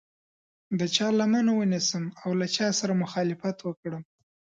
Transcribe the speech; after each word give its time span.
د 0.79 0.81
چا 0.95 1.07
لمنه 1.19 1.51
ونیسم 1.55 2.03
او 2.23 2.29
له 2.39 2.47
چا 2.55 2.67
سره 2.79 2.93
مخالفت 3.03 3.57
وکړم. 3.63 4.03